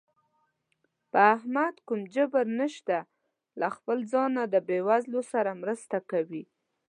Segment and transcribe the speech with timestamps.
[1.11, 2.97] په احمد کوم جبر نشته،
[3.59, 6.43] له خپله ځانه د بېوزلو سره مرسته کوي.